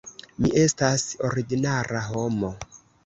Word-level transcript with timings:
Mi 0.45 0.51
estas 0.61 1.05
ordinara 1.29 2.03
homo. 2.09 2.51